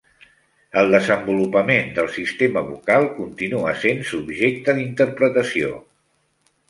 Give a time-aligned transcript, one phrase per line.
[0.83, 5.71] El desenvolupament del sistema vocal continua sent subjecte d'interpretació.